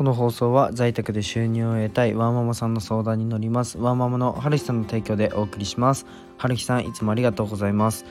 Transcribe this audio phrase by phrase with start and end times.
[0.00, 3.76] この放送は在宅で収入を得たいワーママさんの相談に乗ります。
[3.76, 6.06] ワーママの春日さんの提供でお送りします。
[6.38, 8.06] 春日さんいつもありがとうございます。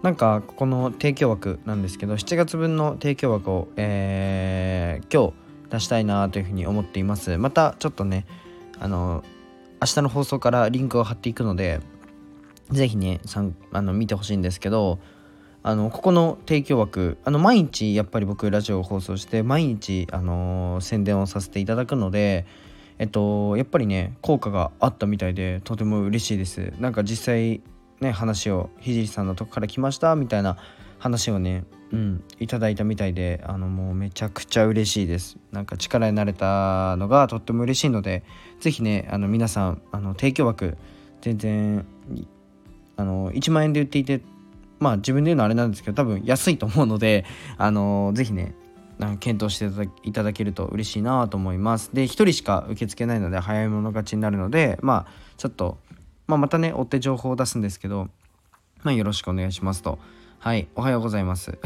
[0.00, 7.36] なんかここの提供枠なんですけど7月分の提供枠を、えー、今日出したいなというふうに思っています。
[7.36, 8.24] またちょっとね
[8.80, 9.22] あの
[9.82, 11.80] 明日の放送からリンクを貼っていくので
[12.70, 14.98] 是非ねさんあの見てほしいんですけど
[15.66, 22.44] あのここの提供枠あの毎日やっぱり僕ラジオを放送して毎日あの宣伝をさせていただくので
[22.98, 26.74] えっとやっぱりね効果があったみたいでとても嬉しいです。
[26.80, 27.62] なんか実際
[28.02, 30.58] ね話をひじりさんのとこから来ましたみたいな
[30.98, 35.38] 話をねうんいただいたみたいであのもうめちゃくちゃ嬉しいです。
[35.50, 38.22] なんか力になれたのがとっても嬉しいので
[38.60, 40.76] 是非ねあの皆さんあの提供枠
[41.22, 41.86] 全然
[42.98, 44.20] あの1万円で売っていて
[44.84, 47.24] まあ自分で言うのはあれなんですけど多分安いと思うので
[47.56, 48.54] あの是非ね
[49.18, 49.66] 検討して
[50.04, 55.78] いただけると嬉しいなと思いますで1人しか受け付けないので早い者勝ちになるのでまあちょっと、
[56.26, 58.10] まあ、またね追って情報を出すんですけど
[58.82, 59.98] まあよろしくお願いしますと
[60.38, 61.56] はい、おはようございます。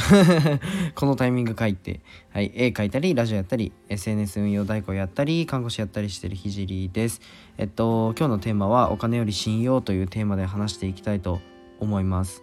[0.94, 1.98] このタイミング書いて、
[2.30, 7.20] はい、絵描いたり、ラジオやったり、SNS 運用代行やったり、看護師やったりしてるひじりです。
[7.56, 11.40] えっと、今日のテーマは、お金より信用というテーマで話していきたいと
[11.80, 12.40] 思います。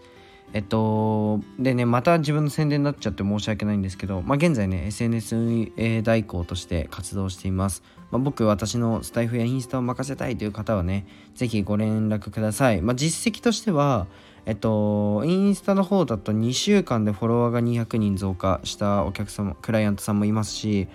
[0.54, 7.84] えっと、でね、また自分の宣伝になっちゃって申し訳ないんですけど、まあ、現在ね、SNS 運営代行として活動しています。
[8.12, 12.82] まあ、僕、私のスタイフやインスタを任せたいという方はね、ぜひご連絡ください。
[12.82, 14.08] まあ、実績としては、
[14.46, 20.88] えっと、インスタの方だと2週間でフォロワーが200人増加したお客様、クライアントさんもいますし、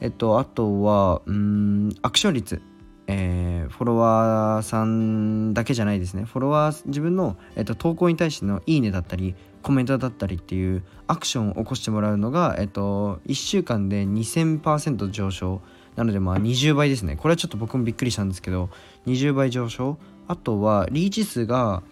[0.00, 2.62] えっと、あとは、うん、アクション率。
[3.06, 6.24] えー、フォロワーさんだけじゃないですね。
[6.24, 15.60] フォロワー自分の、えーと、投稿に対してのいいねだったりコメントだったりっていうアクションを起こしてもらうのが、えーと、1週間で2000%上昇。
[15.96, 17.16] なのでまあ20倍ですね。
[17.16, 18.68] これはちょっと僕もびっくりしたんですけど
[19.06, 19.98] 20倍上昇。
[20.26, 21.82] あとはリーチ数が、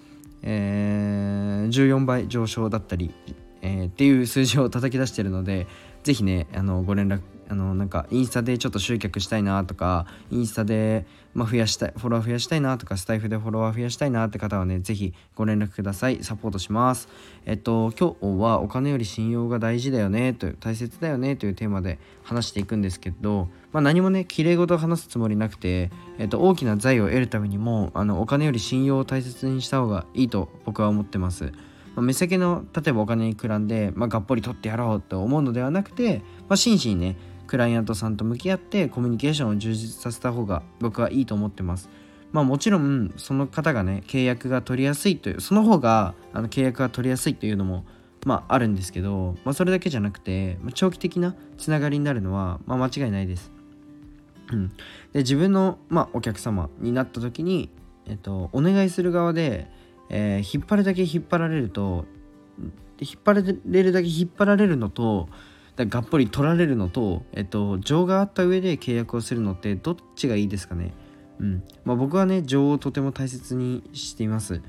[0.43, 3.15] えー、14倍上昇だったり、
[3.61, 5.67] えー、っていう数字を叩き出してるので
[6.03, 7.21] ぜひねあのご連絡
[7.53, 11.05] あのなんかインスタでちょっと集客したいなとかインスタで、
[11.35, 16.25] まあ、増やしたいフォロワー増やしたいなとかスタイフでフォロワー増やしたいなって方はね是非ご連絡ください。
[16.25, 17.09] サポートします。
[17.45, 31.53] えっと今日はお金より信用が大事だよねという大切だよねというテーマで話していくんですけど、まあ、何もねきれい事を話すつもりなくて、えっと、大きな財を得るためにもあのお金より信用を大切にした方がいいと僕は思ってます。
[31.95, 37.17] ま、目先の例えばお金にくらんで、まあ、がっぽり取ってやろうと思うのではなくて、まあ、真摯にね
[37.53, 41.91] クライアントさんと向き合ってコミュニケーションを充実させた方が僕はいいと思ってます。
[42.33, 47.85] まあもちろんその方がね契約が取りやすいというその方があの契約が取りやすいというのも
[48.25, 53.53] まああるんですけど、まあ、それだけじゃなくて、ま、長期的なつながりになるのは、まあ、間違いないです。
[54.51, 54.69] うん、
[55.13, 57.69] で自分の、まあ、お客様になった時に、
[58.07, 59.71] えっと、お願いする側で、
[60.09, 62.07] えー、引っ張るだけ引っ張られると
[62.99, 63.35] 引っ張
[63.67, 65.29] れるだけ引っ張られるのと
[65.77, 70.93] だがっぽり取られるのと、えっと、情があった上で契約をするのってどっちがいいですかね？
[71.41, 71.63] うん。
[71.85, 74.61] まあ、僕はね情をとても大切にしています。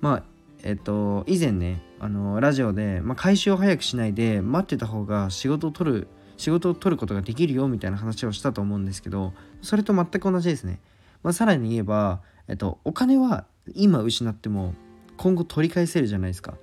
[0.00, 0.22] まあ
[0.62, 9.32] えっと以前ねあのラジオで、まあ、回収を早くしないで待ってた方が仕事を取る仕事を取ることができるよみたいな話をしたと思うんですけど
[9.62, 10.80] それと全く同じですね、
[11.22, 13.44] まあ、さらに言えば、えっと、お金は
[13.74, 14.74] 今失っても
[15.16, 16.54] 今後取り返せるじゃないですか。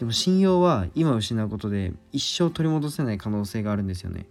[0.00, 4.24] でも信用は今失うことで一生取り戻せない可能性があるんですよね。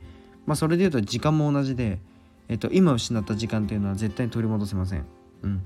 [0.47, 1.99] まあそれで言うと時間も同じで、
[2.47, 5.05] えっと、今失った時間っていうのは絶対に取り戻せません。
[5.43, 5.63] うん。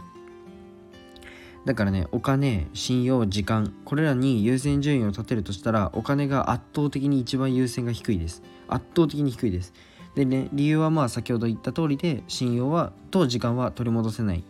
[1.64, 8.44] だからね、お金、信用、時間、これらに優先順位を立てるとしたら、お金が圧倒的に一番優先が低いです。
[8.68, 9.72] 圧倒的に低いです。
[10.16, 14.44] でね、理由はまあ先ほど言った通りで、信用はと時間は取り戻せない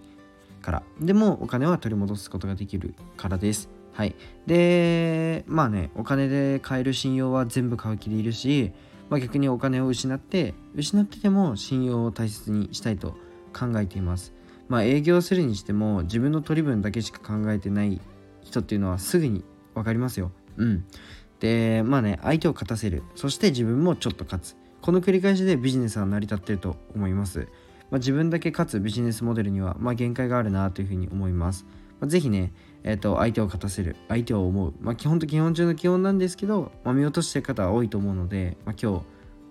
[0.64, 0.84] から。
[1.00, 3.70] でも、お金は取り戻すことができるからです。
[3.92, 4.16] はい。
[4.48, 8.72] で、まあね、お金で買える信用は全部買う気でいるし、
[9.10, 13.16] まあ、逆にお金を失って、失ってても信用を大切にしたいと
[13.54, 14.34] 考えています。
[14.68, 18.02] まあ営業するにしても自分の取り分だけしか考えてない
[18.42, 19.44] 人っていうのはすぐに
[19.76, 20.32] 分かりますよ。
[20.58, 20.86] うん。
[21.40, 23.04] で、まあね、相手を勝たせる。
[23.16, 24.56] そして自分もちょっと勝つ。
[24.82, 27.48] この繰り返しでビジネスは成り立ってると思います。
[27.94, 31.68] まあ、自分だけ勝つビジネスモデルには、まあ、限界があるなというふうに思います。
[32.00, 32.52] まあ、ぜひね、
[32.82, 39.06] えー、と相手を勝たせる相手を思う、まあ、基本と基本中の基本なんですけど、まあ、見落としてる方は多いと思うので、まあ、今日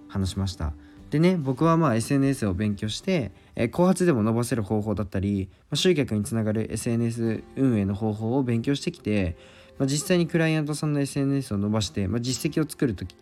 [0.09, 0.73] 話しました
[1.11, 9.37] でね僕はまあ SNS を勉強して、えー、後発でも伸ばせる方法だったり、まあ、集客につながる SNS 運営の方法を勉強してきて、
[9.79, 13.15] まあ、実際にクライアントさんの SNS を伸ばして、まあ、実績を作るとき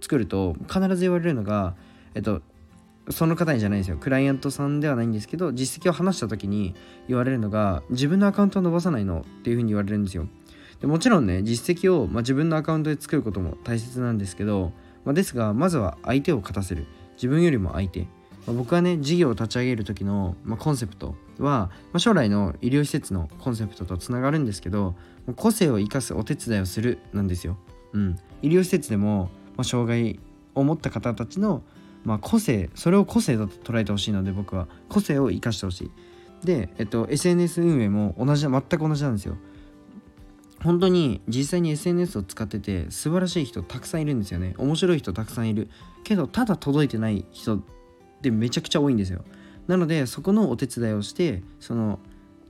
[0.00, 1.76] 作ると必ず言われるのが、
[2.14, 2.40] えっと、
[3.10, 3.96] その方にじゃないですよ。
[3.96, 6.74] クライアントさんではないんですけど実績を話した時に
[7.08, 10.26] 言われるのが自分のアカウントを伸ばさないのっていうふうに言われるんですよ。
[10.80, 14.72] でもちろんね実績を、まあ、自分のアカウントで作ることも大切なんですけど、
[15.04, 16.86] まあ、ですがまずは相手を勝たせる。
[17.18, 18.06] 自分よりも相手、ま
[18.48, 24.94] あ、僕はね事業を立ち上げる時の、まコンセプトは、ま将来の医療施設のコンセプトとつながるんですけど
[25.34, 27.58] 個性を生かすお手伝いをするなんですよ、
[27.92, 30.20] うん、医療施設でも、ま障害
[30.54, 31.62] を持った方たちの
[32.04, 35.90] まあ、個性それを個性だと捉えてほしいので僕は個性を生かしてほしい。
[36.44, 39.36] で、えっと、SNS 運営も同じ全く同じなんですよ。
[40.62, 44.54] 本当に実際に SNS を使ってて素晴らしい人たくさんいるんですよね。
[44.58, 45.68] 面白い人たくさんいる。
[46.04, 47.60] けどただ届いてない人っ
[48.22, 49.24] てめちゃくちゃ多いんですよ。
[49.66, 52.00] なのでそこのお手伝いをしてその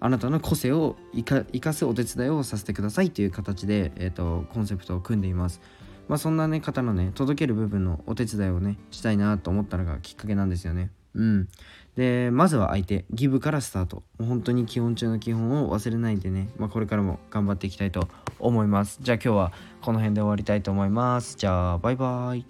[0.00, 5.60] あなたの個性を生かすお手伝いをさせてくださいという形で、えーとコンセプトを組んでいます。
[6.08, 10.90] まあそんなね方のね届ける部分のお手伝いをねしたいなと思ったのがきっかけなんですよね。
[11.14, 11.48] うん。
[11.96, 14.02] でまずは相手ギブからスタート。
[14.18, 18.08] 本当に基本中の基本を忘れないでね、まあ、これからも頑張っていきたいと
[18.38, 18.98] 思います。
[19.00, 19.52] じゃあ今日は
[19.82, 21.36] この辺で終わりたいと思います。
[21.36, 22.46] じゃあバイバーイ。